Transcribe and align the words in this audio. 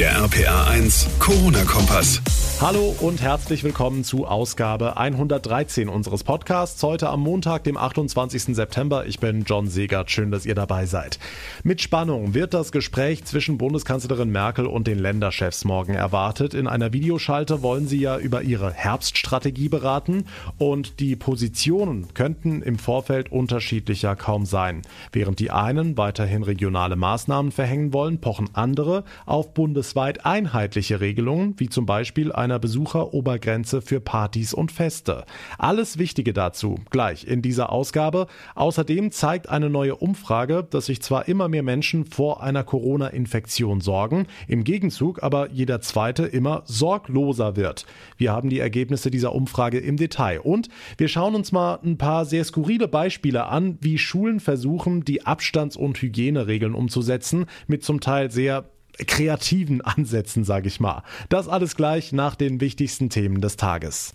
Der 0.00 0.16
RPA 0.16 0.64
1 0.64 1.10
Corona-Kompass. 1.18 2.22
Hallo 2.62 2.94
und 3.00 3.22
herzlich 3.22 3.64
willkommen 3.64 4.04
zu 4.04 4.26
Ausgabe 4.26 4.98
113 4.98 5.88
unseres 5.88 6.24
Podcasts. 6.24 6.82
Heute 6.82 7.08
am 7.08 7.20
Montag, 7.20 7.64
dem 7.64 7.78
28. 7.78 8.54
September. 8.54 9.06
Ich 9.06 9.18
bin 9.18 9.44
John 9.46 9.68
Segert. 9.68 10.10
Schön, 10.10 10.30
dass 10.30 10.44
ihr 10.44 10.54
dabei 10.54 10.84
seid. 10.84 11.18
Mit 11.64 11.80
Spannung 11.80 12.34
wird 12.34 12.52
das 12.52 12.70
Gespräch 12.70 13.24
zwischen 13.24 13.56
Bundeskanzlerin 13.56 14.30
Merkel 14.30 14.66
und 14.66 14.86
den 14.86 14.98
Länderchefs 14.98 15.64
morgen 15.64 15.94
erwartet. 15.94 16.52
In 16.52 16.66
einer 16.66 16.92
Videoschalte 16.92 17.62
wollen 17.62 17.88
sie 17.88 18.00
ja 18.00 18.18
über 18.18 18.42
ihre 18.42 18.72
Herbststrategie 18.72 19.70
beraten 19.70 20.26
und 20.58 21.00
die 21.00 21.16
Positionen 21.16 22.12
könnten 22.12 22.60
im 22.60 22.78
Vorfeld 22.78 23.32
unterschiedlicher 23.32 24.16
kaum 24.16 24.44
sein. 24.44 24.82
Während 25.12 25.40
die 25.40 25.50
einen 25.50 25.96
weiterhin 25.96 26.42
regionale 26.42 26.96
Maßnahmen 26.96 27.52
verhängen 27.52 27.94
wollen, 27.94 28.20
pochen 28.20 28.50
andere 28.52 29.04
auf 29.24 29.54
bundesweit 29.90 30.24
einheitliche 30.24 31.00
Regelungen, 31.00 31.54
wie 31.58 31.68
zum 31.68 31.84
Beispiel 31.84 32.30
eine 32.32 32.50
einer 32.50 32.58
Besucherobergrenze 32.58 33.80
für 33.80 34.00
Partys 34.00 34.54
und 34.54 34.72
Feste. 34.72 35.24
Alles 35.58 35.98
Wichtige 35.98 36.32
dazu 36.32 36.76
gleich 36.90 37.26
in 37.26 37.42
dieser 37.42 37.70
Ausgabe. 37.70 38.26
Außerdem 38.54 39.10
zeigt 39.10 39.48
eine 39.48 39.70
neue 39.70 39.94
Umfrage, 39.96 40.66
dass 40.68 40.86
sich 40.86 41.00
zwar 41.00 41.28
immer 41.28 41.48
mehr 41.48 41.62
Menschen 41.62 42.04
vor 42.04 42.42
einer 42.42 42.64
Corona-Infektion 42.64 43.80
sorgen, 43.80 44.26
im 44.48 44.64
Gegenzug 44.64 45.22
aber 45.22 45.50
jeder 45.50 45.80
zweite 45.80 46.24
immer 46.24 46.62
sorgloser 46.66 47.56
wird. 47.56 47.86
Wir 48.16 48.32
haben 48.32 48.48
die 48.48 48.58
Ergebnisse 48.60 49.10
dieser 49.10 49.32
Umfrage 49.32 49.78
im 49.78 49.96
Detail 49.96 50.40
und 50.40 50.68
wir 50.98 51.08
schauen 51.08 51.34
uns 51.34 51.52
mal 51.52 51.78
ein 51.84 51.98
paar 51.98 52.24
sehr 52.24 52.44
skurrile 52.44 52.88
Beispiele 52.88 53.46
an, 53.46 53.78
wie 53.80 53.98
Schulen 53.98 54.40
versuchen, 54.40 55.04
die 55.04 55.24
Abstands- 55.26 55.76
und 55.76 56.00
Hygieneregeln 56.00 56.74
umzusetzen, 56.74 57.46
mit 57.68 57.84
zum 57.84 58.00
Teil 58.00 58.30
sehr 58.30 58.70
kreativen 59.06 59.80
Ansätzen, 59.80 60.44
sage 60.44 60.68
ich 60.68 60.80
mal. 60.80 61.02
Das 61.28 61.48
alles 61.48 61.76
gleich 61.76 62.12
nach 62.12 62.34
den 62.34 62.60
wichtigsten 62.60 63.10
Themen 63.10 63.40
des 63.40 63.56
Tages. 63.56 64.14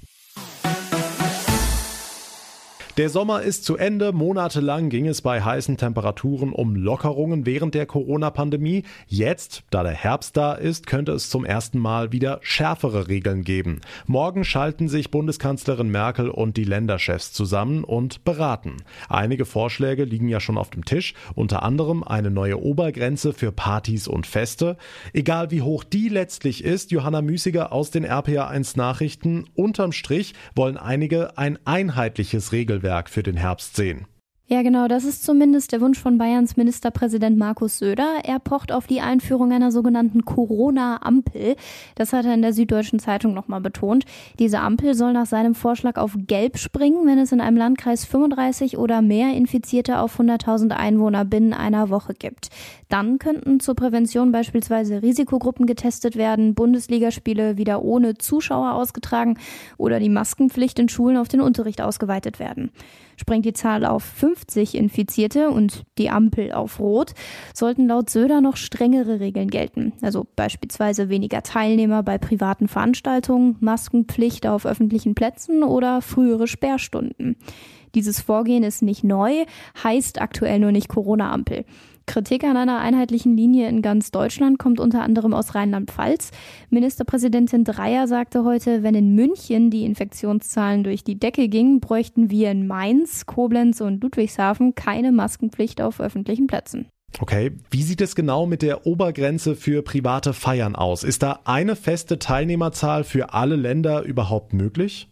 Der 2.97 3.09
Sommer 3.09 3.41
ist 3.41 3.65
zu 3.65 3.75
Ende. 3.75 4.13
Monatelang 4.13 4.87
ging 4.87 5.05
es 5.05 5.21
bei 5.21 5.41
heißen 5.41 5.75
Temperaturen 5.75 6.53
um 6.53 6.77
Lockerungen 6.77 7.45
während 7.45 7.75
der 7.75 7.85
Corona-Pandemie. 7.85 8.83
Jetzt, 9.05 9.63
da 9.69 9.83
der 9.83 9.91
Herbst 9.91 10.37
da 10.37 10.53
ist, 10.53 10.87
könnte 10.87 11.11
es 11.11 11.29
zum 11.29 11.43
ersten 11.43 11.77
Mal 11.77 12.13
wieder 12.13 12.39
schärfere 12.41 13.09
Regeln 13.09 13.43
geben. 13.43 13.81
Morgen 14.07 14.45
schalten 14.45 14.87
sich 14.87 15.11
Bundeskanzlerin 15.11 15.89
Merkel 15.89 16.29
und 16.29 16.55
die 16.55 16.63
Länderchefs 16.63 17.33
zusammen 17.33 17.83
und 17.83 18.23
beraten. 18.23 18.77
Einige 19.09 19.43
Vorschläge 19.43 20.05
liegen 20.05 20.29
ja 20.29 20.39
schon 20.39 20.57
auf 20.57 20.69
dem 20.69 20.85
Tisch, 20.85 21.15
unter 21.33 21.63
anderem 21.63 22.01
eine 22.01 22.31
neue 22.31 22.61
Obergrenze 22.61 23.33
für 23.33 23.51
Partys 23.51 24.07
und 24.07 24.25
Feste. 24.25 24.77
Egal 25.11 25.51
wie 25.51 25.63
hoch 25.63 25.83
die 25.83 26.07
letztlich 26.07 26.63
ist, 26.63 26.91
Johanna 26.91 27.21
Müßiger 27.21 27.73
aus 27.73 27.91
den 27.91 28.05
RPA1 28.05 28.77
Nachrichten, 28.77 29.49
unterm 29.53 29.91
Strich 29.91 30.33
wollen 30.55 30.77
einige 30.77 31.37
ein 31.37 31.59
einheitliches 31.65 32.53
Regelwerk 32.53 32.84
Regelwerk 32.85 33.09
für 33.09 33.23
den 33.23 33.37
Herbst 33.37 33.75
sehen. 33.75 34.05
Ja, 34.47 34.61
genau, 34.61 34.87
das 34.87 35.05
ist 35.05 35.23
zumindest 35.23 35.71
der 35.71 35.81
Wunsch 35.81 35.97
von 35.97 36.19
Bayerns 36.19 36.55
Ministerpräsident 36.55 37.35
Markus 37.35 37.79
Söder. 37.79 38.19
Er 38.23 38.37
pocht 38.37 38.71
auf 38.71 38.85
die 38.85 39.01
Einführung 39.01 39.51
einer 39.51 39.71
sogenannten 39.71 40.23
Corona-Ampel. 40.23 41.55
Das 41.95 42.13
hat 42.13 42.25
er 42.25 42.35
in 42.35 42.43
der 42.43 42.53
Süddeutschen 42.53 42.99
Zeitung 42.99 43.33
nochmal 43.33 43.61
betont. 43.61 44.05
Diese 44.37 44.59
Ampel 44.59 44.93
soll 44.93 45.13
nach 45.13 45.25
seinem 45.25 45.55
Vorschlag 45.55 45.97
auf 45.97 46.15
Gelb 46.27 46.59
springen, 46.59 47.07
wenn 47.07 47.17
es 47.17 47.31
in 47.31 47.41
einem 47.41 47.57
Landkreis 47.57 48.05
35 48.05 48.77
oder 48.77 49.01
mehr 49.01 49.33
Infizierte 49.33 49.97
auf 49.97 50.19
100.000 50.19 50.73
Einwohner 50.73 51.25
binnen 51.25 51.53
einer 51.53 51.89
Woche 51.89 52.13
gibt. 52.13 52.49
Dann 52.87 53.17
könnten 53.17 53.59
zur 53.59 53.73
Prävention 53.73 54.31
beispielsweise 54.31 55.01
Risikogruppen 55.01 55.65
getestet 55.65 56.17
werden, 56.17 56.53
Bundesligaspiele 56.53 57.57
wieder 57.57 57.81
ohne 57.81 58.19
Zuschauer 58.19 58.73
ausgetragen 58.73 59.39
oder 59.77 59.99
die 59.99 60.09
Maskenpflicht 60.09 60.77
in 60.77 60.87
Schulen 60.87 61.17
auf 61.17 61.29
den 61.29 61.41
Unterricht 61.41 61.81
ausgeweitet 61.81 62.37
werden. 62.37 62.69
Springt 63.17 63.45
die 63.45 63.53
Zahl 63.53 63.85
auf 63.85 64.03
50 64.03 64.75
Infizierte 64.75 65.49
und 65.49 65.83
die 65.97 66.09
Ampel 66.09 66.51
auf 66.51 66.79
Rot, 66.79 67.13
sollten 67.53 67.87
laut 67.87 68.09
Söder 68.09 68.41
noch 68.41 68.57
strengere 68.57 69.19
Regeln 69.19 69.49
gelten. 69.49 69.93
Also 70.01 70.27
beispielsweise 70.35 71.09
weniger 71.09 71.43
Teilnehmer 71.43 72.03
bei 72.03 72.17
privaten 72.17 72.67
Veranstaltungen, 72.67 73.57
Maskenpflicht 73.59 74.47
auf 74.47 74.65
öffentlichen 74.65 75.15
Plätzen 75.15 75.63
oder 75.63 76.01
frühere 76.01 76.47
Sperrstunden. 76.47 77.37
Dieses 77.95 78.19
Vorgehen 78.19 78.63
ist 78.63 78.81
nicht 78.81 79.05
neu, 79.05 79.45
heißt 79.81 80.19
aktuell 80.21 80.59
nur 80.59 80.73
nicht 80.73 80.89
Corona-Ampel. 80.89 81.63
Kritik 82.05 82.43
an 82.43 82.57
einer 82.57 82.79
einheitlichen 82.79 83.35
Linie 83.35 83.67
in 83.67 83.81
ganz 83.81 84.11
Deutschland 84.11 84.59
kommt 84.59 84.79
unter 84.79 85.01
anderem 85.01 85.33
aus 85.33 85.55
Rheinland-Pfalz. 85.55 86.31
Ministerpräsidentin 86.69 87.63
Dreier 87.63 88.07
sagte 88.07 88.43
heute, 88.43 88.83
wenn 88.83 88.95
in 88.95 89.15
München 89.15 89.71
die 89.71 89.85
Infektionszahlen 89.85 90.83
durch 90.83 91.03
die 91.03 91.19
Decke 91.19 91.47
gingen, 91.49 91.79
bräuchten 91.79 92.29
wir 92.29 92.51
in 92.51 92.67
Mainz, 92.67 93.25
Koblenz 93.25 93.81
und 93.81 94.03
Ludwigshafen 94.03 94.75
keine 94.75 95.11
Maskenpflicht 95.11 95.81
auf 95.81 95.99
öffentlichen 95.99 96.47
Plätzen. 96.47 96.87
Okay, 97.19 97.51
wie 97.71 97.83
sieht 97.83 98.01
es 98.01 98.15
genau 98.15 98.45
mit 98.45 98.61
der 98.61 98.85
Obergrenze 98.85 99.55
für 99.55 99.81
private 99.83 100.33
Feiern 100.33 100.75
aus? 100.75 101.03
Ist 101.03 101.23
da 101.23 101.39
eine 101.45 101.75
feste 101.75 102.19
Teilnehmerzahl 102.19 103.03
für 103.03 103.33
alle 103.33 103.55
Länder 103.55 104.01
überhaupt 104.01 104.53
möglich? 104.53 105.09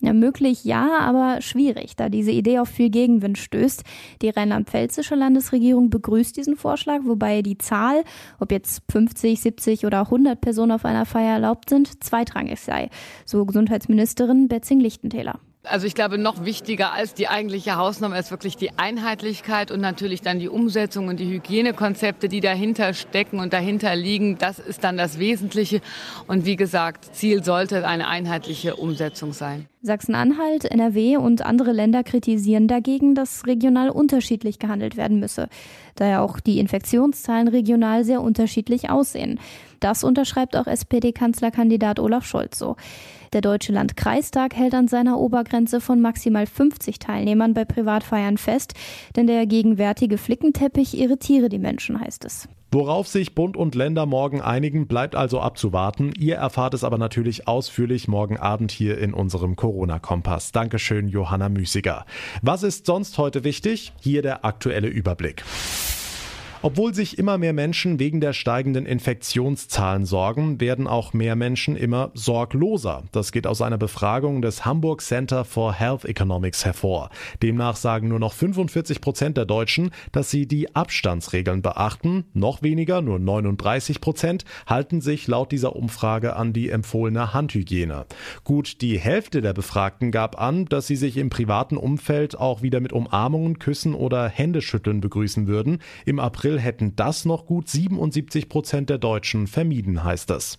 Ja, 0.00 0.12
möglich 0.12 0.64
ja, 0.64 0.98
aber 1.00 1.40
schwierig, 1.40 1.96
da 1.96 2.10
diese 2.10 2.30
Idee 2.30 2.58
auf 2.58 2.68
viel 2.68 2.90
Gegenwind 2.90 3.38
stößt. 3.38 3.82
Die 4.20 4.28
rheinland-pfälzische 4.28 5.14
Landesregierung 5.14 5.88
begrüßt 5.88 6.36
diesen 6.36 6.56
Vorschlag, 6.56 7.00
wobei 7.04 7.40
die 7.40 7.56
Zahl, 7.56 8.04
ob 8.38 8.52
jetzt 8.52 8.82
50, 8.90 9.40
70 9.40 9.86
oder 9.86 10.00
100 10.00 10.38
Personen 10.38 10.72
auf 10.72 10.84
einer 10.84 11.06
Feier 11.06 11.34
erlaubt 11.34 11.70
sind, 11.70 12.04
zweitrangig 12.04 12.60
sei, 12.60 12.90
so 13.24 13.46
Gesundheitsministerin 13.46 14.48
Betzing 14.48 14.80
Lichtentäler. 14.80 15.40
Also 15.68 15.86
ich 15.86 15.94
glaube, 15.94 16.16
noch 16.16 16.44
wichtiger 16.44 16.92
als 16.92 17.14
die 17.14 17.28
eigentliche 17.28 17.76
Hausnummer 17.76 18.18
ist 18.18 18.30
wirklich 18.30 18.56
die 18.56 18.78
Einheitlichkeit 18.78 19.70
und 19.70 19.80
natürlich 19.80 20.22
dann 20.22 20.38
die 20.38 20.48
Umsetzung 20.48 21.08
und 21.08 21.18
die 21.18 21.28
Hygienekonzepte, 21.28 22.28
die 22.28 22.40
dahinter 22.40 22.94
stecken 22.94 23.40
und 23.40 23.52
dahinter 23.52 23.96
liegen. 23.96 24.38
Das 24.38 24.58
ist 24.58 24.84
dann 24.84 24.96
das 24.96 25.18
Wesentliche. 25.18 25.80
Und 26.28 26.46
wie 26.46 26.56
gesagt, 26.56 27.14
Ziel 27.16 27.42
sollte 27.42 27.86
eine 27.86 28.06
einheitliche 28.06 28.76
Umsetzung 28.76 29.32
sein. 29.32 29.66
Sachsen-Anhalt, 29.82 30.64
NRW 30.64 31.16
und 31.16 31.42
andere 31.42 31.72
Länder 31.72 32.02
kritisieren 32.02 32.68
dagegen, 32.68 33.14
dass 33.14 33.46
regional 33.46 33.90
unterschiedlich 33.90 34.58
gehandelt 34.58 34.96
werden 34.96 35.20
müsse, 35.20 35.48
da 35.94 36.06
ja 36.06 36.20
auch 36.22 36.40
die 36.40 36.58
Infektionszahlen 36.58 37.48
regional 37.48 38.04
sehr 38.04 38.20
unterschiedlich 38.20 38.90
aussehen. 38.90 39.38
Das 39.80 40.04
unterschreibt 40.04 40.56
auch 40.56 40.66
SPD-Kanzlerkandidat 40.66 42.00
Olaf 42.00 42.24
Scholz 42.24 42.58
so. 42.58 42.76
Der 43.36 43.42
Deutsche 43.42 43.70
Landkreistag 43.70 44.56
hält 44.56 44.72
an 44.72 44.88
seiner 44.88 45.18
Obergrenze 45.18 45.82
von 45.82 46.00
maximal 46.00 46.46
50 46.46 46.98
Teilnehmern 46.98 47.52
bei 47.52 47.66
Privatfeiern 47.66 48.38
fest, 48.38 48.72
denn 49.14 49.26
der 49.26 49.44
gegenwärtige 49.44 50.16
Flickenteppich 50.16 50.98
irritiere 50.98 51.50
die 51.50 51.58
Menschen, 51.58 52.00
heißt 52.00 52.24
es. 52.24 52.48
Worauf 52.72 53.08
sich 53.08 53.34
Bund 53.34 53.58
und 53.58 53.74
Länder 53.74 54.06
morgen 54.06 54.40
einigen, 54.40 54.86
bleibt 54.86 55.14
also 55.14 55.38
abzuwarten. 55.40 56.14
Ihr 56.18 56.36
erfahrt 56.36 56.72
es 56.72 56.82
aber 56.82 56.96
natürlich 56.96 57.46
ausführlich 57.46 58.08
morgen 58.08 58.38
Abend 58.38 58.72
hier 58.72 58.96
in 58.96 59.12
unserem 59.12 59.54
Corona-Kompass. 59.54 60.52
Dankeschön, 60.52 61.10
Johanna 61.10 61.50
Müßiger. 61.50 62.06
Was 62.40 62.62
ist 62.62 62.86
sonst 62.86 63.18
heute 63.18 63.44
wichtig? 63.44 63.92
Hier 64.00 64.22
der 64.22 64.46
aktuelle 64.46 64.88
Überblick. 64.88 65.44
Obwohl 66.66 66.92
sich 66.94 67.16
immer 67.16 67.38
mehr 67.38 67.52
Menschen 67.52 68.00
wegen 68.00 68.20
der 68.20 68.32
steigenden 68.32 68.86
Infektionszahlen 68.86 70.04
sorgen, 70.04 70.60
werden 70.60 70.88
auch 70.88 71.12
mehr 71.12 71.36
Menschen 71.36 71.76
immer 71.76 72.10
sorgloser. 72.14 73.04
Das 73.12 73.30
geht 73.30 73.46
aus 73.46 73.62
einer 73.62 73.78
Befragung 73.78 74.42
des 74.42 74.64
Hamburg 74.64 75.00
Center 75.00 75.44
for 75.44 75.72
Health 75.72 76.04
Economics 76.04 76.64
hervor. 76.64 77.10
Demnach 77.40 77.76
sagen 77.76 78.08
nur 78.08 78.18
noch 78.18 78.32
45 78.32 79.00
Prozent 79.00 79.36
der 79.36 79.44
Deutschen, 79.44 79.92
dass 80.10 80.32
sie 80.32 80.48
die 80.48 80.74
Abstandsregeln 80.74 81.62
beachten. 81.62 82.24
Noch 82.34 82.62
weniger, 82.62 83.00
nur 83.00 83.20
39 83.20 84.00
Prozent, 84.00 84.44
halten 84.66 85.00
sich 85.00 85.28
laut 85.28 85.52
dieser 85.52 85.76
Umfrage 85.76 86.34
an 86.34 86.52
die 86.52 86.70
empfohlene 86.70 87.32
Handhygiene. 87.32 88.06
Gut 88.42 88.80
die 88.80 88.98
Hälfte 88.98 89.40
der 89.40 89.52
Befragten 89.52 90.10
gab 90.10 90.40
an, 90.40 90.64
dass 90.64 90.88
sie 90.88 90.96
sich 90.96 91.16
im 91.16 91.30
privaten 91.30 91.76
Umfeld 91.76 92.36
auch 92.36 92.62
wieder 92.62 92.80
mit 92.80 92.92
Umarmungen, 92.92 93.60
Küssen 93.60 93.94
oder 93.94 94.28
Händeschütteln 94.28 95.00
begrüßen 95.00 95.46
würden. 95.46 95.78
Im 96.04 96.18
April 96.18 96.55
hätten 96.58 96.96
das 96.96 97.24
noch 97.24 97.46
gut 97.46 97.68
77 97.68 98.48
Prozent 98.48 98.90
der 98.90 98.98
Deutschen 98.98 99.46
vermieden, 99.46 100.04
heißt 100.04 100.30
es. 100.30 100.58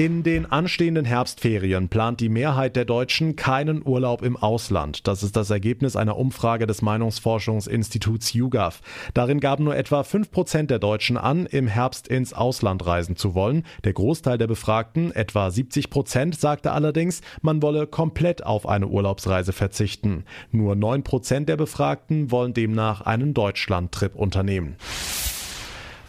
In 0.00 0.22
den 0.22 0.50
anstehenden 0.50 1.04
Herbstferien 1.04 1.90
plant 1.90 2.20
die 2.20 2.30
Mehrheit 2.30 2.74
der 2.74 2.86
Deutschen 2.86 3.36
keinen 3.36 3.86
Urlaub 3.86 4.22
im 4.22 4.34
Ausland. 4.34 5.06
Das 5.06 5.22
ist 5.22 5.36
das 5.36 5.50
Ergebnis 5.50 5.94
einer 5.94 6.16
Umfrage 6.16 6.66
des 6.66 6.80
Meinungsforschungsinstituts 6.80 8.32
YouGov. 8.32 8.80
Darin 9.12 9.40
gaben 9.40 9.64
nur 9.64 9.76
etwa 9.76 10.02
5 10.02 10.30
Prozent 10.30 10.70
der 10.70 10.78
Deutschen 10.78 11.18
an, 11.18 11.44
im 11.44 11.66
Herbst 11.66 12.08
ins 12.08 12.32
Ausland 12.32 12.86
reisen 12.86 13.16
zu 13.16 13.34
wollen. 13.34 13.66
Der 13.84 13.92
Großteil 13.92 14.38
der 14.38 14.46
Befragten, 14.46 15.14
etwa 15.14 15.50
70 15.50 15.90
Prozent, 15.90 16.40
sagte 16.40 16.72
allerdings, 16.72 17.20
man 17.42 17.60
wolle 17.60 17.86
komplett 17.86 18.42
auf 18.42 18.66
eine 18.66 18.88
Urlaubsreise 18.88 19.52
verzichten. 19.52 20.24
Nur 20.50 20.76
9 20.76 21.02
Prozent 21.02 21.46
der 21.46 21.58
Befragten 21.58 22.30
wollen 22.30 22.54
demnach 22.54 23.02
einen 23.02 23.34
Deutschlandtrip 23.34 24.14
unternehmen. 24.14 24.76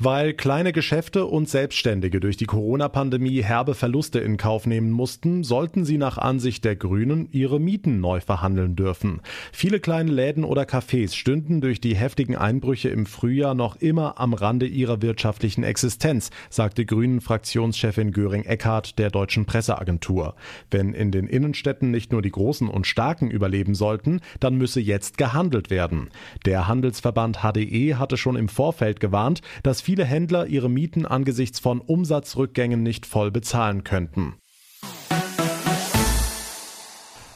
Weil 0.03 0.33
kleine 0.33 0.73
Geschäfte 0.73 1.27
und 1.27 1.47
Selbstständige 1.47 2.19
durch 2.19 2.35
die 2.35 2.47
Corona-Pandemie 2.47 3.43
herbe 3.43 3.75
Verluste 3.75 4.17
in 4.17 4.35
Kauf 4.35 4.65
nehmen 4.65 4.89
mussten, 4.89 5.43
sollten 5.43 5.85
sie 5.85 5.99
nach 5.99 6.17
Ansicht 6.17 6.65
der 6.65 6.75
Grünen 6.75 7.29
ihre 7.31 7.59
Mieten 7.59 7.99
neu 7.99 8.19
verhandeln 8.19 8.75
dürfen. 8.75 9.21
Viele 9.51 9.79
kleine 9.79 10.09
Läden 10.11 10.43
oder 10.43 10.63
Cafés 10.63 11.13
stünden 11.13 11.61
durch 11.61 11.81
die 11.81 11.95
heftigen 11.95 12.35
Einbrüche 12.35 12.89
im 12.89 13.05
Frühjahr 13.05 13.53
noch 13.53 13.75
immer 13.75 14.19
am 14.19 14.33
Rande 14.33 14.65
ihrer 14.65 15.03
wirtschaftlichen 15.03 15.63
Existenz, 15.63 16.31
sagte 16.49 16.83
Grünen-Fraktionschefin 16.83 18.11
Göring-Eckardt 18.11 18.97
der 18.97 19.11
deutschen 19.11 19.45
Presseagentur. 19.45 20.33
Wenn 20.71 20.95
in 20.95 21.11
den 21.11 21.27
Innenstädten 21.27 21.91
nicht 21.91 22.11
nur 22.11 22.23
die 22.23 22.31
Großen 22.31 22.69
und 22.69 22.87
Starken 22.87 23.29
überleben 23.29 23.75
sollten, 23.75 24.21
dann 24.39 24.55
müsse 24.55 24.79
jetzt 24.79 25.19
gehandelt 25.19 25.69
werden. 25.69 26.09
Der 26.47 26.67
Handelsverband 26.67 27.43
HDE 27.43 27.97
hatte 27.97 28.17
schon 28.17 28.35
im 28.35 28.49
Vorfeld 28.49 28.99
gewarnt, 28.99 29.43
dass 29.61 29.79
viele 29.79 29.90
Händler 30.05 30.47
ihre 30.47 30.69
Mieten 30.69 31.05
angesichts 31.05 31.59
von 31.59 31.81
Umsatzrückgängen 31.81 32.83
nicht 32.83 33.05
voll 33.05 33.31
bezahlen 33.31 33.83
könnten. 33.83 34.35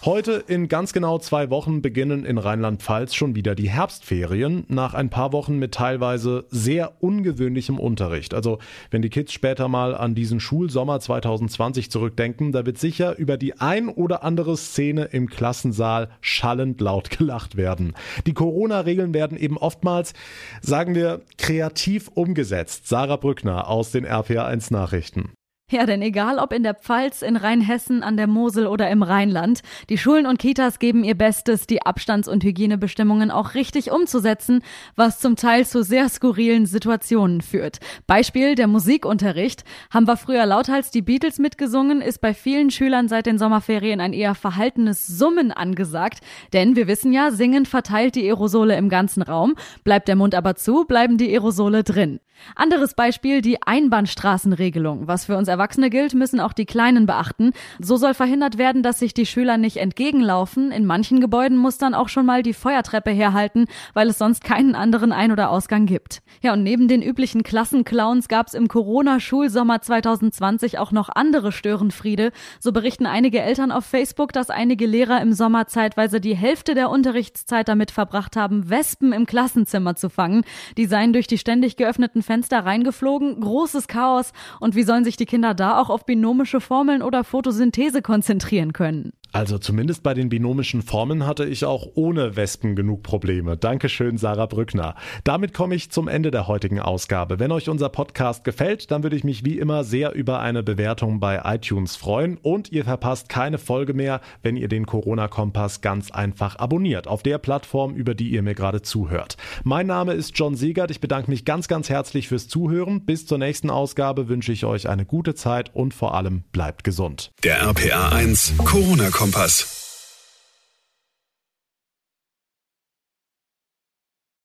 Heute 0.06 0.34
in 0.34 0.68
ganz 0.68 0.94
genau 0.94 1.18
zwei 1.18 1.50
Wochen 1.50 1.82
beginnen 1.82 2.26
in 2.26 2.38
Rheinland-Pfalz 2.38 3.16
schon 3.16 3.34
wieder 3.34 3.56
die 3.56 3.72
Herbstferien, 3.72 4.64
nach 4.68 4.94
ein 4.94 5.10
paar 5.10 5.34
Wochen 5.34 5.58
mit 5.58 5.74
teilweise 5.74 6.46
sehr 6.50 7.02
ungewöhnlichem 7.02 7.80
Unterricht. 7.80 8.36
Also 8.36 8.60
wenn 8.92 9.02
die 9.02 9.10
Kids 9.10 9.34
später 9.34 9.68
mal 9.68 9.96
an 9.96 10.14
diesen 10.14 10.40
Schulsommer 10.40 11.00
2020 11.00 11.90
zurückdenken, 11.90 12.52
da 12.52 12.68
wird 12.68 12.78
sicher 12.78 13.18
über 13.18 13.36
die 13.38 13.60
ein 13.60 13.90
oder 13.90 14.24
andere 14.24 14.58
Szene 14.58 15.06
im 15.06 15.28
Klassensaal 15.28 16.10
schallend 16.22 16.82
laut 16.82 17.10
gelacht 17.10 17.58
werden. 17.58 17.96
Die 18.28 18.36
Corona-Regeln 18.36 19.16
werden 19.16 19.40
eben 19.40 19.58
oftmals, 19.58 20.14
sagen 20.62 20.94
wir, 20.94 21.22
kreativ 21.40 22.10
umgesetzt. 22.14 22.88
Sarah 22.88 23.18
Brückner 23.18 23.68
aus 23.68 23.90
den 23.90 24.06
RPA1 24.06 24.72
Nachrichten. 24.72 25.32
Ja, 25.72 25.88
denn 25.88 26.04
egal 26.04 26.38
ob 26.38 26.54
in 26.54 26.62
der 26.62 26.76
Pfalz, 26.76 27.24
in 27.24 27.38
Rheinhessen, 27.38 28.04
an 28.04 28.18
der 28.18 28.28
Mosel 28.28 28.68
oder 28.68 28.88
im 28.92 29.02
Rheinland, 29.02 29.62
die 29.90 29.98
Schulen 29.98 30.28
und 30.28 30.38
Kitas 30.38 30.78
geben 30.78 31.04
ihr 31.04 31.16
Bestes, 31.16 31.66
die 31.66 31.82
Abstands- 31.82 32.28
und 32.28 32.44
Hygienebestimmungen 32.44 33.32
auch 33.32 33.56
richtig 33.56 33.92
umzusetzen, 33.92 34.62
was 34.96 35.18
zum 35.18 35.36
Teil 35.36 35.66
zu 35.66 35.82
sehr 35.82 36.08
skurrilen 36.08 36.68
Situationen 36.68 37.42
führt. 37.42 37.80
Beispiel 38.06 38.54
der 38.54 38.68
Musikunterricht. 38.68 39.64
Haben 39.90 40.08
wir 40.08 40.18
früher 40.18 40.46
lauthals 40.46 40.92
die 40.92 41.02
Beatles 41.02 41.40
mitgesungen, 41.40 42.00
ist 42.00 42.22
bei 42.22 42.36
vielen 42.36 42.70
Schülern 42.70 43.08
seit 43.08 43.26
den 43.26 43.40
Sommerferien 43.40 44.02
ein 44.02 44.14
eher 44.14 44.36
verhaltenes 44.36 45.08
Summen 45.08 45.52
angesagt. 45.52 46.20
Denn 46.54 46.76
wir 46.76 46.86
wissen 46.88 47.12
ja, 47.12 47.32
singen 47.32 47.66
verteilt 47.66 48.14
die 48.14 48.28
Aerosole 48.28 48.76
im 48.78 48.88
ganzen 48.88 49.24
Raum. 49.24 49.56
Bleibt 49.84 50.10
der 50.10 50.16
Mund 50.16 50.36
aber 50.36 50.54
zu, 50.54 50.86
bleiben 50.86 51.18
die 51.18 51.32
Aerosole 51.32 51.84
drin. 51.84 52.20
Anderes 52.56 52.94
Beispiel 52.94 53.42
die 53.42 53.62
Einbahnstraßenregelung. 53.62 55.08
Was 55.08 55.26
für 55.26 55.38
uns 55.38 55.48
Erwachsene 55.56 55.90
gilt, 55.90 56.14
müssen 56.14 56.42
auch 56.42 56.52
die 56.52 56.66
Kleinen 56.66 57.06
beachten. 57.06 57.54
So 57.80 57.96
soll 57.96 58.14
verhindert 58.14 58.58
werden, 58.58 58.84
dass 58.84 59.00
sich 59.00 59.14
die 59.14 59.26
Schüler 59.26 59.58
nicht 59.58 59.78
entgegenlaufen. 59.78 60.72
In 60.72 60.86
manchen 60.86 61.22
Gebäuden 61.22 61.58
muss 61.58 61.78
dann 61.78 61.94
auch 61.94 62.10
schon 62.10 62.26
mal 62.26 62.44
die 62.44 62.54
Feuertreppe 62.54 63.12
herhalten, 63.12 63.68
weil 63.94 64.10
es 64.10 64.18
sonst 64.18 64.44
keinen 64.44 64.76
anderen 64.76 65.14
Ein- 65.14 65.32
oder 65.32 65.50
Ausgang 65.50 65.86
gibt. 65.86 66.22
Ja, 66.42 66.52
und 66.52 66.64
neben 66.64 66.90
den 66.90 67.02
üblichen 67.02 67.44
Klassenclowns 67.44 68.28
gab 68.28 68.48
es 68.48 68.54
im 68.54 68.68
Corona-Schulsommer 68.68 69.82
2020 69.82 70.78
auch 70.78 70.92
noch 70.92 71.08
andere 71.08 71.54
Störenfriede. 71.54 72.34
So 72.60 72.74
berichten 72.74 73.06
einige 73.06 73.42
Eltern 73.42 73.72
auf 73.72 73.86
Facebook, 73.86 74.34
dass 74.34 74.50
einige 74.50 74.86
Lehrer 74.86 75.22
im 75.22 75.32
Sommer 75.32 75.68
zeitweise 75.68 76.20
die 76.20 76.36
Hälfte 76.36 76.74
der 76.74 76.90
Unterrichtszeit 76.90 77.70
damit 77.70 77.92
verbracht 77.92 78.36
haben, 78.36 78.70
Wespen 78.70 79.14
im 79.14 79.26
Klassenzimmer 79.26 79.96
zu 79.96 80.10
fangen. 80.10 80.44
Die 80.78 80.86
seien 80.86 81.14
durch 81.14 81.28
die 81.28 81.38
ständig 81.38 81.78
geöffneten 81.78 82.24
Fenster 82.24 82.66
reingeflogen. 82.66 83.40
Großes 83.40 83.88
Chaos. 83.88 84.34
Und 84.60 84.76
wie 84.76 84.84
sollen 84.84 85.06
sich 85.06 85.16
die 85.16 85.26
Kinder 85.26 85.45
da 85.54 85.80
auch 85.80 85.90
auf 85.90 86.06
binomische 86.06 86.62
Formeln 86.62 87.02
oder 87.02 87.24
Photosynthese 87.24 88.02
konzentrieren 88.02 88.74
können? 88.74 89.14
Also 89.36 89.58
zumindest 89.58 90.02
bei 90.02 90.14
den 90.14 90.30
binomischen 90.30 90.82
Formen 90.82 91.28
hatte 91.28 91.44
ich 91.44 91.66
auch 91.66 91.86
ohne 91.96 92.38
Wespen 92.38 92.74
genug 92.74 93.04
Probleme. 93.04 93.58
Dankeschön, 93.58 94.18
Sarah 94.18 94.46
Brückner. 94.46 94.96
Damit 95.26 95.54
komme 95.54 95.76
ich 95.76 95.92
zum 95.92 96.08
Ende 96.08 96.32
der 96.32 96.48
heutigen 96.48 96.80
Ausgabe. 96.80 97.38
Wenn 97.38 97.52
euch 97.52 97.68
unser 97.68 97.90
Podcast 97.90 98.46
gefällt, 98.46 98.92
dann 98.92 99.04
würde 99.04 99.18
ich 99.18 99.26
mich 99.26 99.44
wie 99.44 99.60
immer 99.60 99.84
sehr 99.84 100.14
über 100.14 100.40
eine 100.40 100.64
Bewertung 100.64 101.20
bei 101.20 101.42
iTunes 101.44 101.98
freuen 101.98 102.38
und 102.38 102.72
ihr 102.72 102.86
verpasst 102.86 103.28
keine 103.28 103.58
Folge 103.58 103.94
mehr, 103.94 104.22
wenn 104.42 104.56
ihr 104.56 104.70
den 104.70 104.86
Corona-Kompass 104.86 105.82
ganz 105.82 106.12
einfach 106.12 106.58
abonniert 106.58 107.10
auf 107.10 107.22
der 107.22 107.38
Plattform, 107.38 107.94
über 107.94 108.16
die 108.16 108.30
ihr 108.30 108.42
mir 108.42 108.56
gerade 108.56 108.84
zuhört. 108.84 109.36
Mein 109.66 109.86
Name 109.86 110.14
ist 110.14 110.32
John 110.40 110.56
Siegert. 110.56 110.92
Ich 110.92 111.02
bedanke 111.02 111.30
mich 111.30 111.44
ganz, 111.44 111.68
ganz 111.68 111.90
herzlich 111.90 112.30
fürs 112.30 112.48
Zuhören. 112.48 113.04
Bis 113.04 113.26
zur 113.26 113.38
nächsten 113.38 113.70
Ausgabe 113.70 114.30
wünsche 114.30 114.54
ich 114.54 114.64
euch 114.64 114.88
eine 114.88 115.06
gute 115.06 115.36
Zeit 115.36 115.76
und 115.76 115.94
vor 115.94 116.16
allem 116.16 116.46
bleibt 116.54 116.86
gesund. 116.86 117.34
Der 117.44 117.60
RPA 117.64 118.16
1 118.16 118.54
Corona-Kompass. 118.60 119.25
Kompass. 119.26 119.85